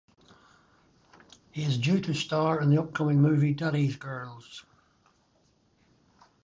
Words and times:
He 1.51 1.61
is 1.61 1.77
due 1.77 2.01
to 2.01 2.15
star 2.15 2.59
in 2.59 2.71
the 2.71 2.81
upcoming 2.81 3.21
movie 3.21 3.53
"Daddies' 3.53 3.97
Girls". 3.97 4.65